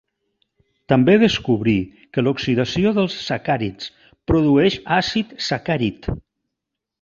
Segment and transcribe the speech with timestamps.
[0.93, 1.75] També descobrí
[2.17, 3.93] que l'oxidació dels sacàrids
[4.33, 6.11] produeix àcid sacàrid.